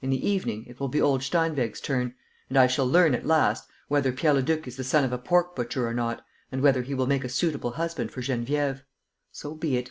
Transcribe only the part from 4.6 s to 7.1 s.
is the son of a pork butcher or not and whether he will